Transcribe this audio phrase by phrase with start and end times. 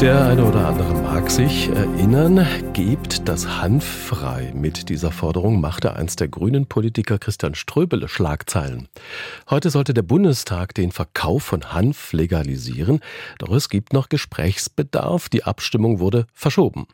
[0.00, 4.52] Der eine oder andere mag sich erinnern, gebt das Hanf frei.
[4.54, 8.86] Mit dieser Forderung machte einst der grünen Politiker Christian Ströbele Schlagzeilen.
[9.50, 13.00] Heute sollte der Bundestag den Verkauf von Hanf legalisieren,
[13.38, 15.28] doch es gibt noch Gesprächsbedarf.
[15.30, 16.86] Die Abstimmung wurde verschoben.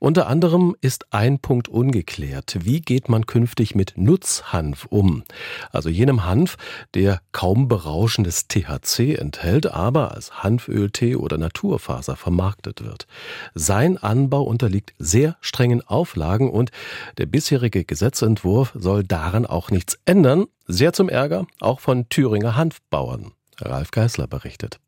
[0.00, 2.56] Unter anderem ist ein Punkt ungeklärt.
[2.64, 5.22] Wie geht man künftig mit Nutzhanf um?
[5.70, 6.56] Also jenem Hanf,
[6.94, 13.06] der kaum berauschendes THC enthält, aber als Hanföltee oder Naturfaser vermarktet vermarktet wird.
[13.54, 16.70] Sein Anbau unterliegt sehr strengen Auflagen und
[17.18, 23.32] der bisherige Gesetzentwurf soll daran auch nichts ändern, sehr zum Ärger auch von Thüringer Hanfbauern.
[23.60, 24.78] Ralf Geißler berichtet.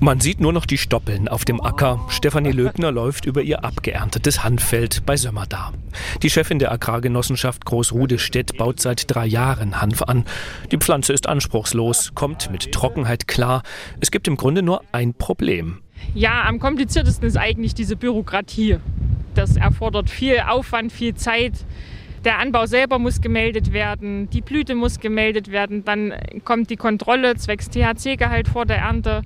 [0.00, 2.00] Man sieht nur noch die Stoppeln auf dem Acker.
[2.08, 5.72] Stefanie Löbner läuft über ihr abgeerntetes Hanffeld bei Sömmerdar.
[6.22, 10.24] Die Chefin der Agrargenossenschaft Großrudestedt baut seit drei Jahren Hanf an.
[10.70, 13.64] Die Pflanze ist anspruchslos, kommt mit Trockenheit klar.
[13.98, 15.82] Es gibt im Grunde nur ein Problem.
[16.14, 18.78] Ja, am kompliziertesten ist eigentlich diese Bürokratie.
[19.34, 21.52] Das erfordert viel Aufwand, viel Zeit.
[22.24, 26.12] Der Anbau selber muss gemeldet werden, die Blüte muss gemeldet werden, dann
[26.44, 29.22] kommt die Kontrolle zwecks THC-Gehalt vor der Ernte.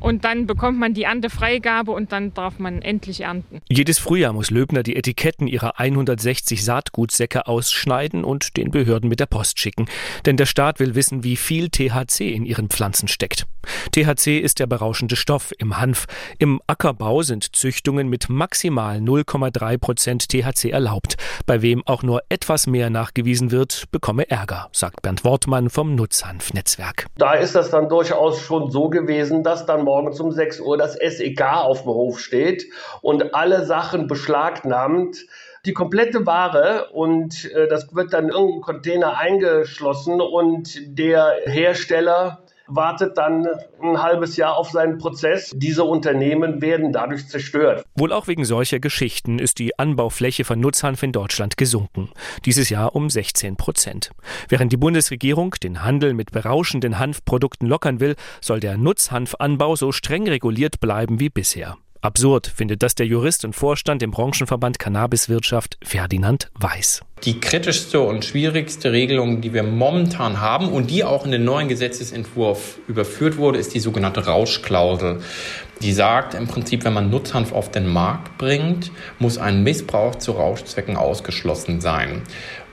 [0.00, 3.60] Und dann bekommt man die Erntefreigabe und dann darf man endlich ernten.
[3.68, 9.26] Jedes Frühjahr muss Löbner die Etiketten ihrer 160 Saatgutsäcke ausschneiden und den Behörden mit der
[9.26, 9.86] Post schicken.
[10.24, 13.46] Denn der Staat will wissen, wie viel THC in ihren Pflanzen steckt.
[13.92, 16.06] THC ist der berauschende Stoff im Hanf.
[16.38, 21.16] Im Ackerbau sind Züchtungen mit maximal 0,3 Prozent THC erlaubt.
[21.46, 27.06] Bei wem auch nur etwas mehr nachgewiesen wird, bekomme Ärger, sagt Bernd Wortmann vom Nutzhanf-Netzwerk.
[27.16, 30.94] Da ist das dann durchaus schon so gewesen, dass dann morgens um 6 Uhr das
[30.94, 32.66] SEK auf dem Hof steht
[33.02, 35.26] und alle Sachen beschlagnahmt.
[35.66, 42.44] Die komplette Ware und äh, das wird dann in irgendeinen Container eingeschlossen und der Hersteller
[42.68, 43.46] wartet dann
[43.82, 45.52] ein halbes Jahr auf seinen Prozess.
[45.54, 47.84] Diese Unternehmen werden dadurch zerstört.
[47.96, 52.10] Wohl auch wegen solcher Geschichten ist die Anbaufläche von Nutzhanf in Deutschland gesunken.
[52.44, 54.10] Dieses Jahr um 16 Prozent.
[54.48, 60.28] Während die Bundesregierung den Handel mit berauschenden Hanfprodukten lockern will, soll der Nutzhanfanbau so streng
[60.28, 61.76] reguliert bleiben wie bisher.
[62.00, 67.00] Absurd findet das der Jurist und Vorstand im Branchenverband Cannabiswirtschaft Ferdinand Weiß.
[67.24, 71.66] Die kritischste und schwierigste Regelung, die wir momentan haben und die auch in den neuen
[71.66, 75.22] Gesetzesentwurf überführt wurde, ist die sogenannte Rauschklausel.
[75.82, 80.32] Die sagt im Prinzip, wenn man Nutzhanf auf den Markt bringt, muss ein Missbrauch zu
[80.32, 82.22] Rauschzwecken ausgeschlossen sein.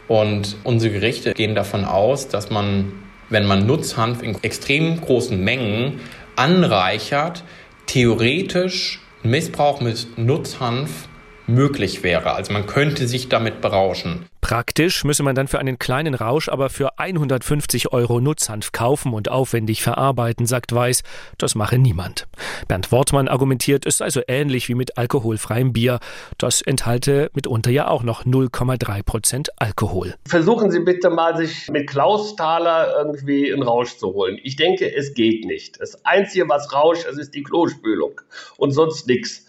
[0.08, 2.94] Und unsere Gerichte gehen davon aus, dass man,
[3.30, 6.00] wenn man Nutzhanf in extrem großen Mengen
[6.36, 7.44] anreichert,
[7.88, 11.08] theoretisch Missbrauch mit Nutzhanf
[11.48, 12.34] möglich wäre.
[12.34, 14.26] Also man könnte sich damit berauschen.
[14.46, 19.28] Praktisch müsse man dann für einen kleinen Rausch aber für 150 Euro Nutzhanf kaufen und
[19.28, 21.02] aufwendig verarbeiten, sagt Weiß.
[21.40, 22.28] Das mache niemand.
[22.68, 26.00] Bernd Wortmann argumentiert, es sei so ähnlich wie mit alkoholfreiem Bier.
[26.38, 30.14] Das enthalte mitunter ja auch noch 0,3 Prozent Alkohol.
[30.28, 34.38] Versuchen Sie bitte mal, sich mit Klausthaler irgendwie einen Rausch zu holen.
[34.44, 35.82] Ich denke, es geht nicht.
[35.82, 38.22] Das Einzige, was rauscht, ist die Klospülung
[38.58, 39.45] und sonst nichts.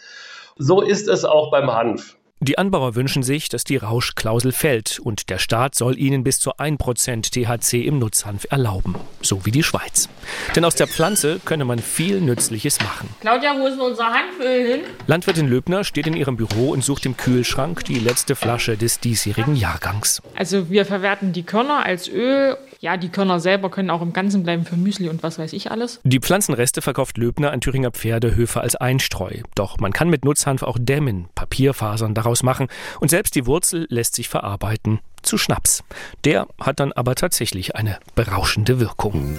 [0.59, 2.17] So ist es auch beim Hanf.
[2.41, 6.53] Die Anbauer wünschen sich, dass die Rauschklausel fällt und der Staat soll ihnen bis zu
[6.53, 10.09] 1% THC im Nutzhanf erlauben, so wie die Schweiz.
[10.55, 13.09] Denn aus der Pflanze könne man viel Nützliches machen.
[13.21, 14.81] Claudia, wo ist unser Hanföl hin?
[15.07, 19.57] Landwirtin Löbner steht in ihrem Büro und sucht im Kühlschrank die letzte Flasche des diesjährigen
[19.57, 20.23] Jahrgangs.
[20.37, 22.57] Also wir verwerten die Körner als Öl.
[22.81, 25.71] Ja, die Körner selber können auch im Ganzen bleiben für Müsli und was weiß ich
[25.71, 26.01] alles.
[26.05, 29.43] Die Pflanzenreste verkauft Löbner an Thüringer Pferdehöfe als Einstreu.
[29.55, 32.69] Doch man kann mit Nutzhanf auch dämmen, Papierfasern daraus machen
[33.01, 35.83] und selbst die Wurzel lässt sich verarbeiten zu Schnaps.
[36.25, 39.39] Der hat dann aber tatsächlich eine berauschende Wirkung.